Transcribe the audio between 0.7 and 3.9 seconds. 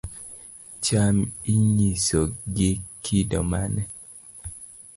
Cham inyiso gi kido mane